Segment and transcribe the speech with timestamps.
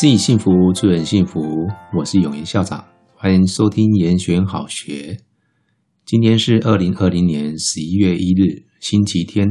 [0.00, 1.68] 自己幸福，助人幸福。
[1.94, 2.82] 我是永言校长，
[3.14, 5.18] 欢迎收听严选好学。
[6.06, 9.46] 今天是二零二零年十一月一日，星期天，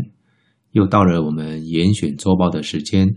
[0.71, 3.07] 又到了我们严选周报的时间。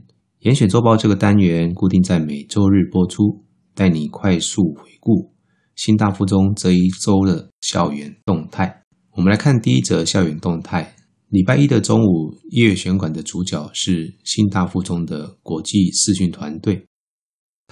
[0.41, 3.43] 严选周报这个单元固定在每周日播出，
[3.75, 5.33] 带你快速回顾
[5.75, 8.83] 新大附中这一周的校园动态。
[9.17, 10.95] 我们来看第一则校园动态。
[11.31, 16.85] 礼拜一的中午，音乐选馆的主角是新大附中的国际视讯团队。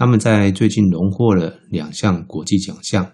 [0.00, 3.12] 他们在最近荣获了两项国际奖项，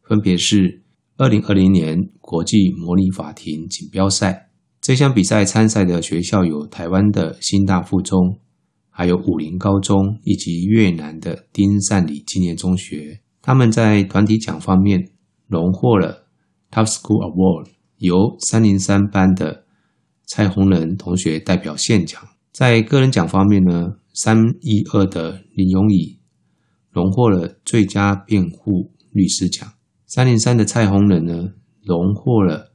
[0.00, 0.82] 分别是
[1.18, 4.48] 二零二零年国际模拟法庭锦标赛。
[4.80, 8.40] 这项比赛参赛的学校有台湾的新大附中，
[8.88, 13.20] 还有武陵高中以及越南的丁善里纪念中学。
[13.42, 15.10] 他们在团体奖方面
[15.48, 16.28] 荣获了
[16.70, 17.66] Top School Award，
[17.98, 19.66] 由三零三班的
[20.24, 22.22] 蔡宏仁同学代表现奖。
[22.52, 26.21] 在个人奖方面呢，三一二的林永乙。
[26.92, 29.68] 荣获了最佳辩护律师奖。
[30.06, 31.48] 三零三的蔡宏仁呢，
[31.82, 32.70] 荣获了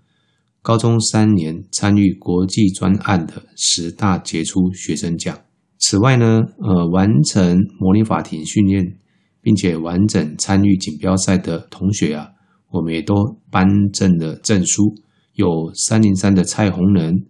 [0.61, 5.37] 高中三年参与国际专案的十大杰出学生奖。
[5.79, 8.97] 此外呢，呃，完成模拟法庭训练，
[9.41, 12.29] 并且完整参与锦标赛的同学啊，
[12.71, 13.13] 我们也都
[13.51, 14.95] 颁证了证书。
[15.35, 17.27] 有三零三的蔡宏仁，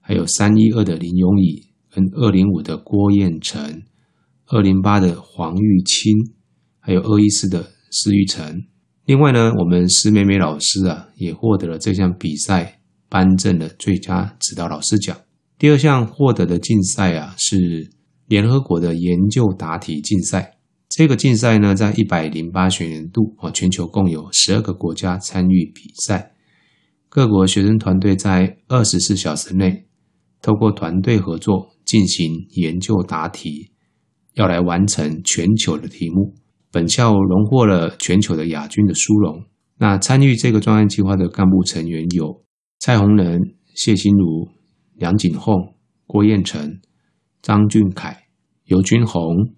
[0.00, 3.82] 还有三一二的林永乙，跟二零五的郭彦成。
[4.52, 6.12] 二零八的黄玉清，
[6.78, 8.64] 还有二一四的施玉成。
[9.06, 15.16] 另外呢，我们施美美老师啊，也获得了这项比赛颁证的最佳指导老师奖。
[15.58, 17.90] 第二项获得的竞赛啊，是
[18.26, 20.58] 联合国的研究答题竞赛。
[20.86, 26.34] 这个竞赛呢，在一百零八学年度啊，全球共有十二个国家参与比赛。
[27.08, 29.86] 各国学生团队在二十四小时内，
[30.42, 33.71] 透过团队合作进行研究答题。
[34.34, 36.34] 要来完成全球的题目，
[36.70, 39.44] 本校荣获了全球的亚军的殊荣。
[39.78, 42.44] 那参与这个专案计划的干部成员有
[42.78, 43.40] 蔡宏仁、
[43.74, 44.48] 谢心如、
[44.94, 45.54] 梁景凤、
[46.06, 46.80] 郭彦成、
[47.42, 48.24] 张俊凯、
[48.66, 49.54] 游君宏、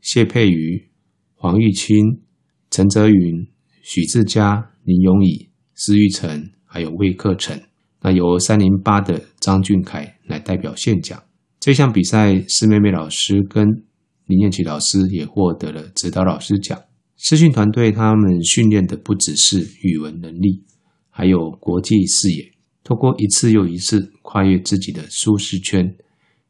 [0.00, 0.88] 谢佩瑜、
[1.34, 2.22] 黄玉清、
[2.70, 3.46] 陈泽云、
[3.82, 7.60] 许志佳、林永乙、施玉成，还有魏克成。
[8.00, 11.22] 那由三零八的张俊凯来代表现讲。
[11.60, 13.66] 这项比赛，是妹妹老师跟
[14.26, 16.78] 林彦琪老师也获得了指导老师奖。
[17.16, 20.64] 视讯团队他们训练的不只是语文能力，
[21.08, 22.52] 还有国际视野。
[22.84, 25.96] 透过一次又一次跨越自己的舒适圈，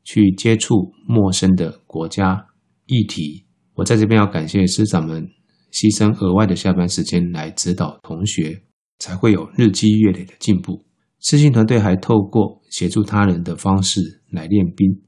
[0.05, 2.47] 去接触陌生的国家
[2.87, 3.47] 议题。
[3.75, 5.27] 我在这边要感谢师长们
[5.73, 8.63] 牺牲额外的下班时间来指导同学，
[8.99, 10.85] 才会有日积月累的进步。
[11.21, 15.03] 视讯团队还透过协助他人的方式来练兵，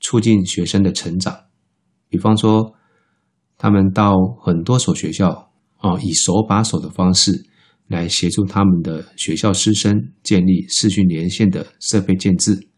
[0.00, 1.43] 促进学生的成长。
[2.14, 2.72] 比方说，
[3.58, 7.32] 他们到很多所学校啊，以手把手的方式
[7.88, 12.68] 来协助他们的学校师生建立视讯连线的设备建置、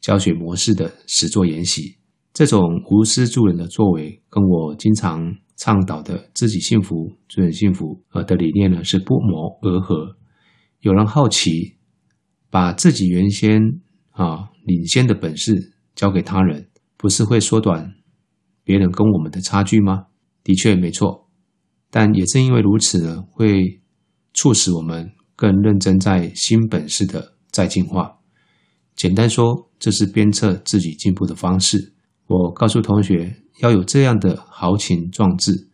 [0.00, 1.98] 教学模式的实作研习。
[2.32, 10.16] 这种无私助人的作为，跟我经常倡导的自己幸福、助人幸福呃的理念呢，是不谋而合。
[10.80, 11.76] 有人好奇，
[12.48, 13.60] 把自己原先
[14.12, 17.92] 啊领先的本事交给他人，不是会缩短
[18.64, 20.06] 别人跟我们的差距吗？
[20.42, 21.28] 的确没错，
[21.90, 23.80] 但也正因为如此呢，会
[24.32, 28.18] 促使我们更认真在新本事的再进化。
[28.96, 31.94] 简单说，这是鞭策自己进步的方式。
[32.26, 35.68] 我告诉同学，要有这样的豪情壮志，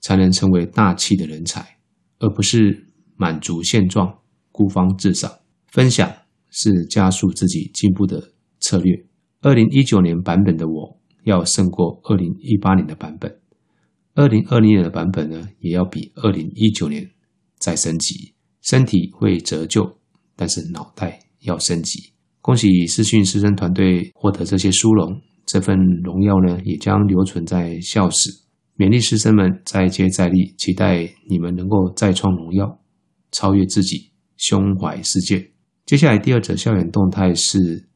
[0.00, 1.78] 才能成为大气的人才，
[2.18, 4.18] 而不是满足现状、
[4.50, 5.30] 孤芳自赏。
[5.68, 6.10] 分享
[6.50, 9.06] 是加速自己进步的策略。
[9.42, 10.95] 二零一九年版本的我。
[11.26, 13.40] 要胜过二零一八年的版本，
[14.14, 17.04] 二零二零年的版本呢，也要比二零一九年
[17.58, 18.32] 再升级。
[18.62, 19.98] 身体会折旧，
[20.36, 22.12] 但是脑袋要升级。
[22.40, 28.30] 恭喜视讯师生团队获得这些殊荣，这份荣耀呢，也将留存在校史。
[28.76, 32.78] 勉励师生们再接再厉，期待你们能够再创荣耀，
[33.32, 35.50] 超越自己，胸怀世界。
[35.84, 37.88] 接下来第二则校园动态是。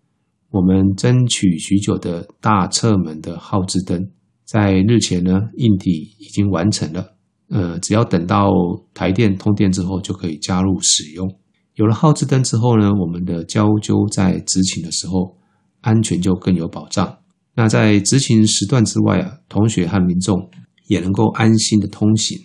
[0.50, 4.11] 我们争取许久的大侧门的号志灯，
[4.44, 7.14] 在日前呢，硬体已经完成了。
[7.50, 8.50] 呃，只要等到
[8.93, 11.29] 台电通电之后，就可以加入使用。
[11.76, 15.37] 有了号志灯之后呢，我们的交纠在执勤的时候，
[15.82, 17.19] 安全就更有保障。
[17.55, 20.50] 那在执勤时段之外啊，同学和民众
[20.88, 22.37] 也能够安心的通行。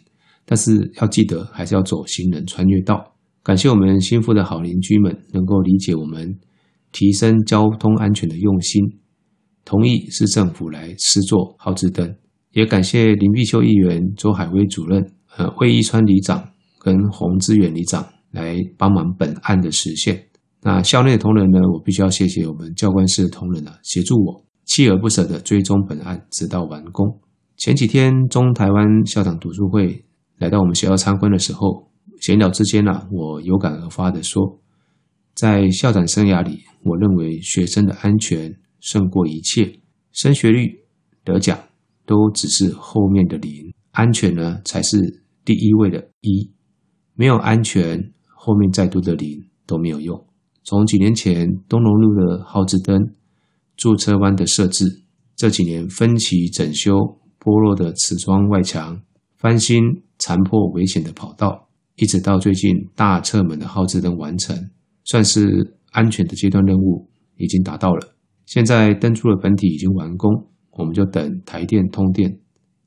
[0.45, 3.15] 但是要记得，还是要走行人穿越道。
[3.41, 6.37] 感谢我们新附的好邻居们，能够理解我们。
[6.95, 8.81] 提升交通安全的用心，
[9.65, 12.15] 同意市政府来施作号志灯，
[12.53, 15.05] 也感谢林碧秀议员、周海威主任、
[15.35, 16.41] 呃魏一川里长
[16.79, 20.25] 跟洪志远里长来帮忙本案的实现。
[20.61, 27.19] 那校内的同仁呢，我必须要谢谢我们教官室的同仁啊，协助我锲而不舍地追踪本案，直到完工。
[27.57, 30.05] 前几天中台湾校长读书会
[30.37, 34.61] 来到我们学校参观的时候，闲聊之间啊，我有感而发地说，
[35.35, 39.79] 在校长生涯里，我认为学生的安全胜过一切，
[40.13, 40.65] 升学率、
[41.25, 41.59] 得奖
[42.05, 44.97] 都只是后面的零，安全呢才是
[45.43, 46.49] 第一位的一，
[47.15, 49.37] 没有安全，后面再多的零
[49.67, 50.25] 都没有用。
[50.63, 52.97] 从几年前东龙路的号志灯、
[53.75, 54.85] 驻车弯的设置，
[55.35, 56.93] 这几年分期整修
[57.39, 59.01] 剥落的瓷砖外墙、
[59.37, 59.83] 翻新
[60.17, 61.67] 残破危险的跑道，
[61.97, 64.57] 一直到最近大侧门的号志灯完成，
[65.05, 68.15] 算是安全的阶段任务已经达到了。
[68.45, 70.29] 现在灯柱的本体已经完工，
[70.71, 72.29] 我们就等台电通电，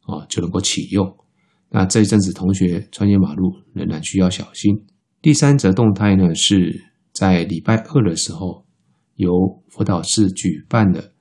[0.06, 1.16] 哦，就能够启用。
[1.70, 4.84] 那这一阵子同学穿越马路仍然需要小心。
[5.22, 6.84] 第三则动态呢是。
[7.10, 8.64] 在礼拜二的时候，
[9.16, 9.32] 由
[9.66, 11.12] 辅导室举办的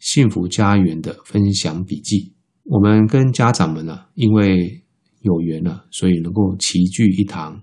[0.00, 2.34] 幸福家园的分享笔记。
[2.64, 4.82] 我们跟家长们呢，因为
[5.20, 7.62] 有缘了，所以能够齐聚一堂，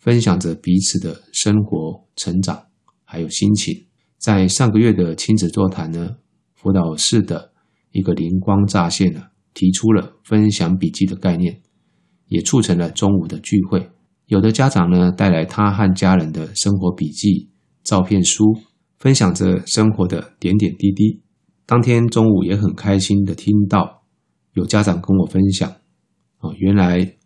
[0.00, 2.60] 分享着彼此的生活、成长，
[3.04, 3.86] 还有心情。
[4.18, 6.16] 在上个月的亲子座谈呢，
[6.54, 7.52] 辅导室的
[7.92, 9.22] 一个灵光乍现呢，
[9.54, 11.60] 提出了分享笔记的概念，
[12.28, 13.90] 也促成了中午的聚会。
[14.26, 17.50] 有的家长呢，带来他和家人的生活笔记、
[17.82, 18.44] 照片书，
[18.98, 21.20] 分享着生活的点点滴滴。
[21.66, 24.04] 当天中午也很开心的听到
[24.54, 25.70] 有家长跟我分享，
[26.40, 27.16] 哦，原来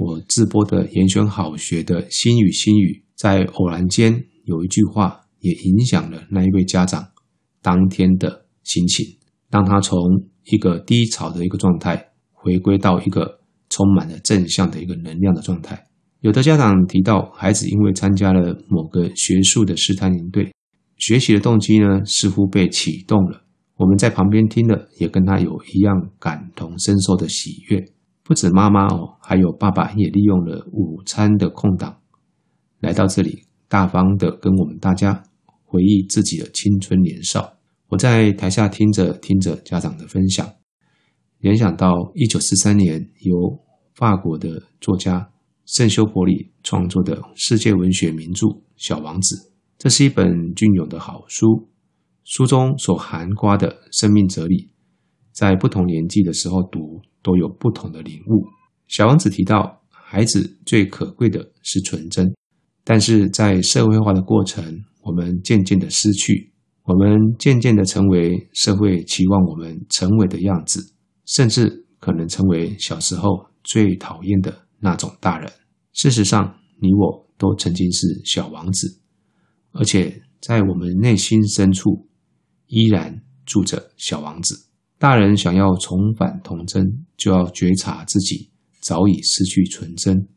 [0.00, 7.06] 我自播的延选好学的心语心语，在偶然间有一句话也影响了那一位家长
[7.60, 9.04] 当天的心情，
[9.50, 10.00] 让他从
[10.46, 15.86] 一个低潮的一个状态，回归到一个充满了正向的一个能量的状态。
[16.20, 20.50] 有的家长提到，孩子因为参加了某个学术的试探营队，
[20.96, 23.44] 学习的动机呢似乎被启动了。
[23.76, 27.84] 我们在旁边听了，也跟他有一样感同身受的喜悦。
[28.30, 31.98] 不止妈妈哦，还有爸爸也利用了午餐的空档，
[32.78, 35.20] 来到这里，大方的跟我们大家
[35.64, 37.54] 回忆自己的青春年少。
[37.88, 40.48] 我在台下听着听着家长的分享，
[41.40, 43.58] 联想到一九四三年由
[43.96, 45.32] 法国的作家。
[45.66, 49.34] 圣修伯里创作的世界文学名著《小王子》，
[49.76, 51.68] 这是一本隽永的好书。
[52.22, 54.70] 书中所含瓜的生命哲理，
[55.32, 58.46] 在不同年纪的时候读，都有不同的领悟。
[58.88, 62.34] 小王子提到，孩子最可贵的是纯真，
[62.84, 64.64] 但是在社会化的过程，
[65.02, 66.52] 我们渐渐的失去，
[66.82, 70.94] 我们渐渐的成为社会期望我们成为的样子，
[71.26, 75.50] 甚至可能成为小时候最讨厌的那种大人。
[75.92, 79.00] 事实上，你我都曾经是小王子，
[79.72, 82.08] 而且在我们内心深处
[82.66, 84.69] 依然住着小王子。
[85.00, 86.84] 大人想要重返童真，
[87.16, 88.50] 就要觉察自己
[88.82, 90.28] 早已失去纯真，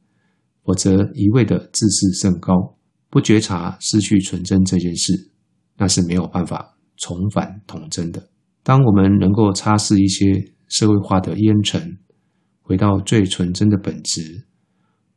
[0.63, 2.77] 否则一味的自视甚高，
[3.10, 5.32] 不觉察失去纯真这件事，
[5.75, 8.29] 那是没有办法重返童真的。
[8.63, 11.98] 当我们能够擦拭一些社会化的烟尘，
[12.62, 14.48] 回到最纯真的本质。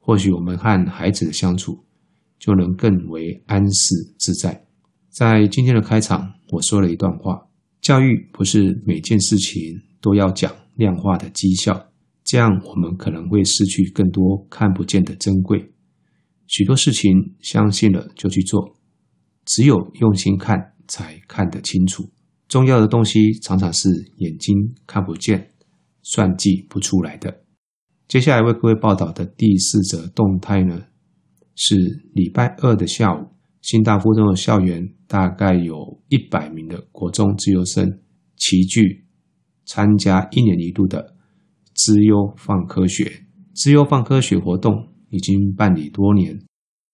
[0.00, 1.84] 或许我们和孩子的相处
[2.40, 4.66] 就能更为安适自在。
[5.08, 7.45] 在今天的开场，我说了一段话：
[7.86, 11.92] 教育不是每件事情都要讲量化的绩效，
[12.24, 15.72] 这样我们可能会失去更多看不见的珍贵。
[16.48, 18.76] 许多事情相信了就去做，
[19.44, 22.10] 只有用心看才看得清楚。
[22.48, 24.52] 重要的东西常常是眼睛
[24.84, 25.52] 看不见、
[26.02, 27.44] 算计不出来的。
[28.08, 30.86] 接下来为各位报道的第四则动态呢，
[31.54, 31.76] 是
[32.12, 33.28] 礼拜二的下午，
[33.66, 37.99] 新大附中的校园大概有一百名的国中资优生
[38.37, 39.04] 齐聚
[39.64, 41.16] 参加一年一度的
[41.75, 43.11] 资优放科学。
[43.54, 44.73] 资优放科学活动
[45.11, 46.38] 已经办理多年，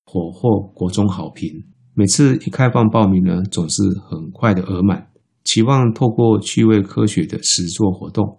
[0.07, 1.47] 颇获国中好评。
[1.93, 5.11] 每次一开放报名呢，总是很快的额满。
[5.45, 8.39] 期望透过趣味科学的实作活动，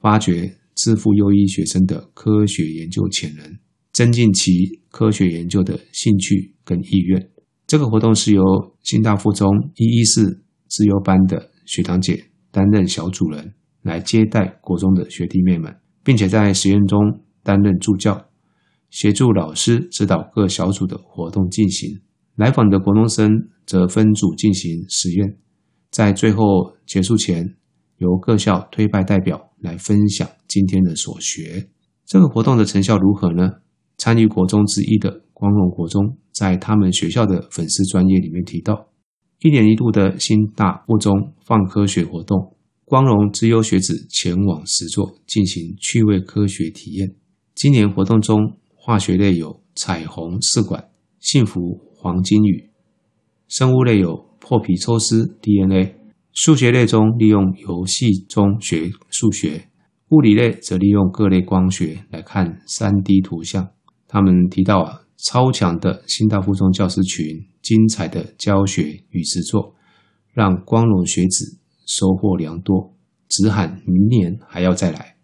[0.00, 0.58] 发掘。
[0.74, 3.58] 支付优异学生的科学研究潜能，
[3.92, 7.31] 增进其科学研究的兴趣跟意愿。
[7.72, 8.44] 这个活动是由
[8.82, 15.74] 新大附中一一四自由班的学堂姐担任小主人，来接待国中的学弟妹们，
[16.04, 17.00] 并且在实验中
[17.42, 18.26] 担任助教，
[18.90, 22.02] 协助老师指导各小组的活动进行。
[22.34, 23.30] 来访的国中生
[23.64, 25.38] 则分组进行实验，
[25.90, 26.44] 在最后
[26.84, 27.56] 结束前，
[27.96, 29.48] 由各校推派代表。
[29.60, 31.70] 来分享今天的所学。
[32.04, 33.48] 这个活动的成效如何呢？
[33.96, 38.88] 参与国中之一的光荣国中，在他们学校的粉丝专业里面提到，
[39.40, 47.14] 一年一度的新大附中放科学活动，光荣之优学子前往实作进行趣味科学体验。
[47.54, 50.88] 今年活动中，化学类有彩虹试管、
[51.20, 51.60] 幸福
[51.94, 52.70] 黄金雨；
[53.48, 55.94] 生物类有破皮抽丝 DNA；
[56.32, 59.68] 数学类中利用游戏中学数学；
[60.08, 63.68] 物理类则利用各类光学来看 3D 图像。
[64.08, 67.24] 他们提到啊，超强的新大附中教师群，
[67.62, 69.74] 精彩的教学与实作，
[70.32, 72.96] 让光荣学子收获良多，
[73.28, 75.16] 只喊明年还要再来。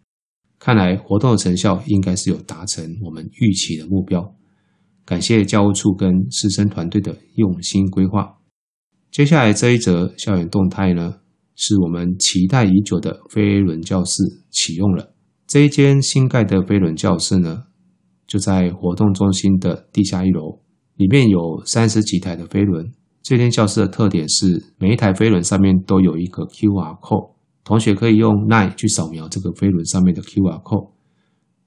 [0.59, 4.35] 看来活动的成效应该是有达成我们预期的目标。
[5.05, 8.39] 感谢教务处跟师生团队的用心规划。
[9.11, 11.21] 接下来这一则校园动态呢，
[11.57, 15.15] 是我们期待已久的飞轮教室启用了。
[15.47, 17.65] 这一间新盖的飞轮教室呢，
[18.29, 20.61] 就在活动中心的地下一楼，
[20.97, 22.93] 里面有三十几台的飞轮。
[23.23, 27.33] 这间教室的特点是，每一台飞轮上面都有一个 QR code，
[27.65, 30.93] 同学可以用 LINE 去扫描这个飞轮上面的 QR code，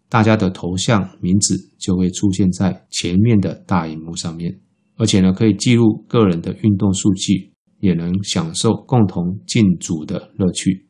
[0.07, 4.59] 大家的头像、名字就会出现在前面的大荧幕上面，
[4.97, 10.87] 而且呢，可以记录个人的运动数据，也能享受共同进组的乐趣。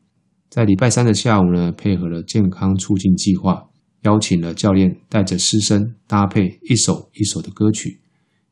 [0.50, 3.71] 在礼拜三的下午呢，配合了健康促进计划。
[4.02, 8.00] 邀请了教练带着师生搭配一首一首的歌曲，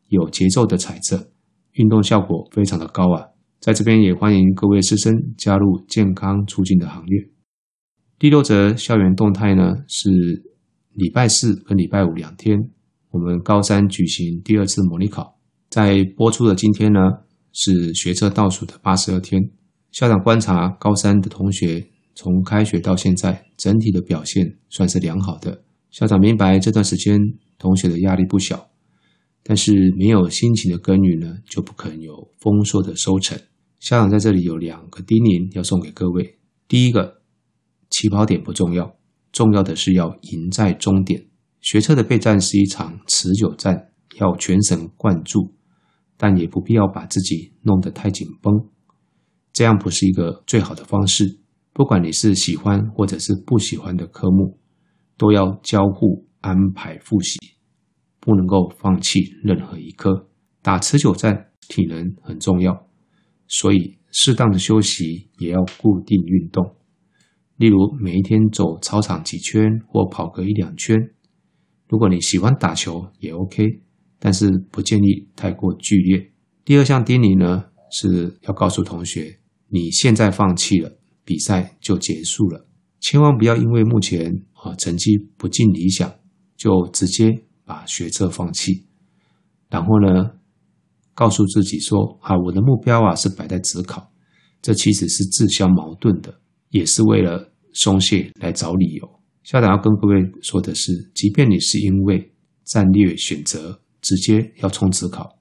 [0.08, 1.28] 有节奏的踩着，
[1.72, 3.26] 运动效果非常的高啊！
[3.60, 7.28] 在这边也欢迎各位师生加入健康促进的行列。
[8.18, 10.10] 第六则校园动态呢，是
[10.92, 12.56] 礼拜四跟礼拜五两天，
[13.10, 15.36] 我们高三举行第二次模拟考。
[15.68, 17.00] 在播出的今天呢，
[17.52, 19.42] 是学测倒数的八十二天。
[19.90, 21.89] 校长观察高三的同学。
[22.20, 25.64] 从开学到现在，整体的表现算是良好的。
[25.90, 27.18] 校长明白这段时间
[27.56, 28.68] 同学的压力不小，
[29.42, 33.40] 但是没有辛勤的耕耘呢，就不可能有丰硕的收成。
[33.78, 37.22] 校长在这里有两个叮咛要送给各位：第一个，
[37.88, 38.94] 起跑点不重要，
[39.32, 41.26] 重要的是要赢在终点。
[41.62, 45.54] 学测的备战是一场持久战，要全神贯注，
[46.18, 48.52] 但也不必要把自己弄得太紧绷，
[49.54, 51.39] 这样不是一个最好的方式。
[51.72, 54.58] 不管你是喜欢或者是不喜欢的科目，
[55.16, 57.38] 都要交互安排复习，
[58.20, 60.28] 不能够放弃任何一科。
[60.62, 62.86] 打持久战，体能很重要，
[63.46, 66.76] 所以适当的休息也要固定运动。
[67.56, 70.98] 例如每一天走操场几圈或跑个一两圈。
[71.88, 73.64] 如果你喜欢打球也 OK，
[74.18, 76.32] 但是不建议太过剧烈。
[76.64, 80.99] 第二项叮咛呢，是要告诉同学，你现在放弃了。
[81.30, 82.66] 比赛就结束了，
[82.98, 86.12] 千万不要因为目前啊成绩不尽理想，
[86.56, 88.88] 就直接把学测放弃。
[89.68, 90.32] 然后呢，
[91.14, 94.10] 告诉自己说啊，我的目标啊是摆在职考，
[94.60, 99.08] 这其实是自相矛盾的，也是为了松懈来找理由。
[99.44, 102.32] 校长要跟各位说的是，即便你是因为
[102.64, 105.38] 战略选择直接要冲职考，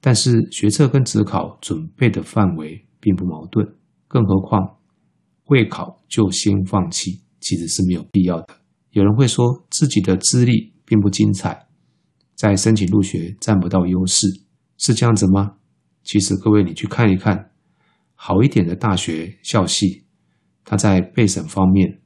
[0.00, 3.76] 但是学测跟职考准备的范围并不矛盾，
[4.08, 4.78] 更何况。
[5.52, 8.54] 会考就先放弃，其实是没有必要的。
[8.92, 11.66] 有人会说自己的资历并不精彩，
[12.34, 14.26] 在申请入学占不到优势，
[14.78, 15.56] 是这样子吗？
[16.02, 17.50] 其实各位，你去看一看，
[18.14, 20.04] 好一点的大学校系，
[20.64, 22.00] 它在备审方面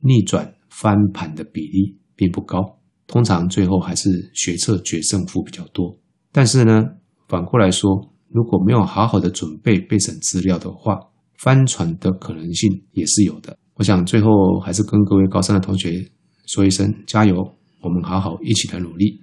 [0.00, 5.98] 逆转翻盘的比例并不高，通常最后还是学测决胜负比较多。
[6.30, 6.84] 但是呢，
[7.26, 7.90] 反过来说，
[8.28, 10.98] 如果没有好好的准备备审资料的话，
[11.42, 13.58] 翻船的可能性也是有的。
[13.74, 14.28] 我想最后
[14.60, 16.08] 还是跟各位高三的同学
[16.46, 17.34] 说一声加油，
[17.80, 19.20] 我们好好一起来努力。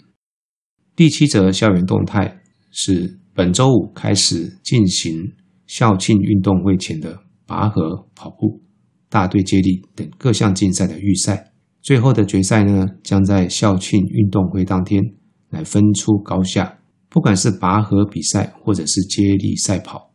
[0.97, 5.31] 第七则校园动态是本周五开始进行
[5.65, 8.61] 校庆运动会前的拔河、跑步、
[9.07, 15.01] 大队接力等各项竞赛的预赛，最后的决赛呢，将在校庆运动会当天
[15.51, 16.79] 来分出高下。
[17.07, 20.08] 不管是拔河比赛或者是接力赛跑。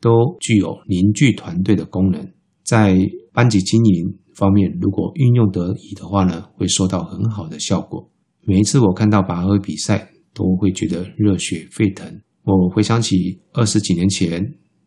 [0.00, 2.32] 都具有凝聚团队的功能，
[2.64, 2.96] 在
[3.32, 8.10] 班级经营方面，如果运用得宜的话呢，会收到很好的效果。
[8.42, 12.20] 每一次我看到拔河比赛，都会觉得热血沸腾。
[12.42, 14.42] 我回想起二十几年前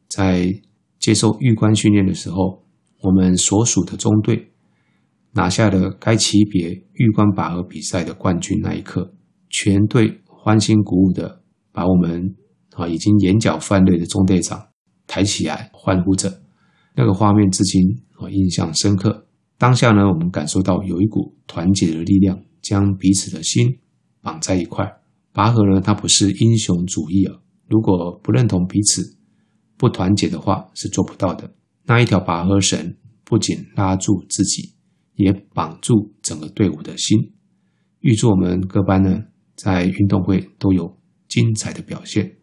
[0.09, 0.51] 在
[0.99, 2.63] 接受预官训练的时候，
[3.01, 4.51] 我们所属的中队
[5.33, 9.13] 拿下了该级别预官拔河比赛的冠军那一刻，
[9.49, 12.35] 全队欢欣鼓舞的把我们
[12.71, 14.59] 啊已经眼角泛泪的中队长
[15.07, 16.41] 抬起来，欢呼着，
[16.95, 17.81] 那个画面至今
[18.19, 19.27] 我印象深刻。
[19.57, 23.79] 当下呢，我们感受到有一股团结的力量，将彼此的心
[24.21, 24.85] 绑在一块。
[25.31, 27.35] 拔河呢，它不是英雄主义啊，
[27.67, 29.17] 如果不认同彼此、
[29.77, 31.53] 不团结的话，是做不到的。
[31.85, 34.73] 那一条拔河绳不仅拉住自己，
[35.15, 37.33] 也绑住整个队伍的心。
[37.99, 39.23] 预祝我们各班呢，
[39.55, 42.37] 在运动会都有精彩的表现。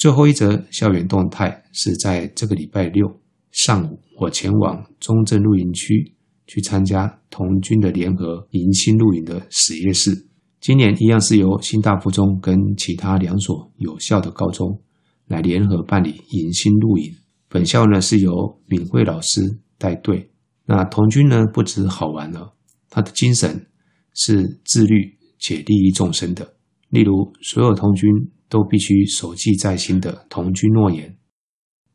[0.00, 3.06] 最后一则校园动态是在这个礼拜六
[3.52, 6.14] 上午，我前往中正露营区
[6.46, 10.26] 去参加童军的联合迎新露营的始业式。
[10.58, 14.80] 今年一样是由新大附中跟其他两所有效的高中
[15.26, 17.14] 来联合办理迎新露营。
[17.50, 20.30] 本校呢是由敏慧老师带队。
[20.64, 22.54] 那童军呢不止好玩了，
[22.88, 23.66] 他的精神
[24.14, 26.54] 是自律且利益众生的。
[26.90, 28.08] 例如，所有童军
[28.48, 31.16] 都必须守记在心的童军诺言。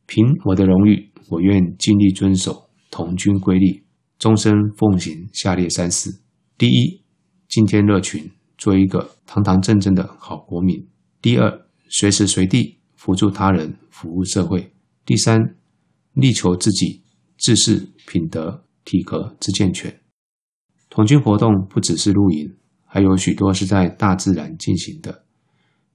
[0.05, 1.11] 凭我的荣誉。
[1.27, 3.83] 我愿尽力遵守童军规律，
[4.19, 6.21] 终身奉行下列三事：
[6.55, 7.01] 第一，
[7.49, 10.85] 敬天乐群，做一个堂堂正正的好国民；
[11.23, 14.69] 第二，随时随地扶助他人，服务社会；
[15.03, 15.55] 第三，
[16.13, 17.01] 力求自己
[17.39, 19.99] 自视品德体格之健全。
[20.91, 22.55] 童军活动不只是露营，
[22.95, 25.25] 还有许多是在大自然进行的，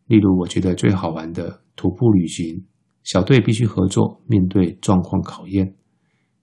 [0.06, 2.66] 例如我觉得最好玩的徒步旅行。
[3.04, 5.74] 小队必须合作，面对状况考验，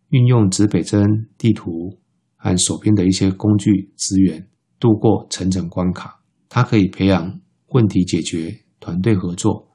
[0.09, 1.99] 运用指北针、地图
[2.35, 4.47] 和手边的一些工具资源，
[4.79, 6.23] 度过层层关卡。
[6.49, 9.67] 它可以培养问题解决、团队合作、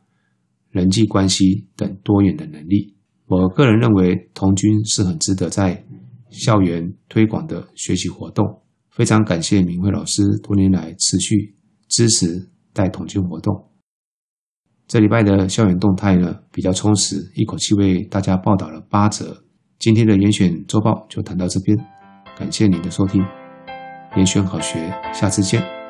[0.70, 2.96] 人际关系等多元的能力。
[3.26, 5.86] 我个人认为，童军是很值得在
[6.30, 8.62] 校园推广的学习活动。
[8.94, 11.56] 非常感谢明慧老师多年来持续
[11.88, 13.70] 支持带统计活动。
[14.86, 19.45] 这礼拜的校园动态呢，比较充实，一口气为大家报道了八则。
[19.78, 21.76] 今天的严选周报就谈到这边，
[22.38, 23.23] 感谢您的收听，
[24.17, 25.81] 严选好学，下次见。